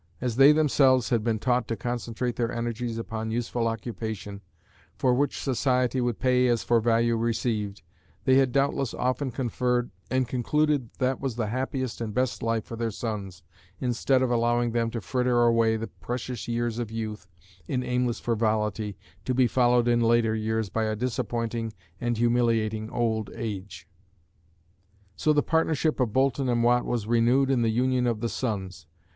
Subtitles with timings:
[0.19, 4.41] As they themselves had been taught to concentrate their energies upon useful occupation,
[4.95, 7.83] for which society would pay as for value received,
[8.23, 12.75] they had doubtless often conferred, and concluded that was the happiest and best life for
[12.75, 13.43] their sons,
[13.79, 17.27] instead of allowing them to fritter away the precious years of youth
[17.67, 23.29] in aimless frivolity, to be followed in later years by a disappointing and humiliating old
[23.35, 23.87] age.
[25.15, 28.87] So the partnership of Boulton and Watt was renewed in the union of the sons.